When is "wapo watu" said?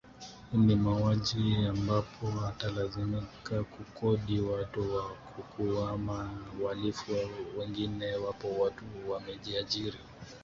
8.15-8.85